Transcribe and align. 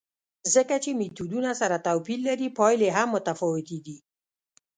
ځکه 0.53 0.75
چې 0.83 0.91
میتودونه 0.99 1.51
سره 1.61 1.83
توپیر 1.87 2.19
لري، 2.27 2.47
پایلې 2.59 2.89
هم 2.97 3.07
متفاوتې 3.15 3.77
دي. 3.85 3.97